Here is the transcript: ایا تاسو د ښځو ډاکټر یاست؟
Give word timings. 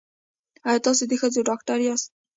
ایا 0.67 0.79
تاسو 0.85 1.03
د 1.07 1.11
ښځو 1.21 1.41
ډاکټر 1.49 1.77
یاست؟ 1.87 2.09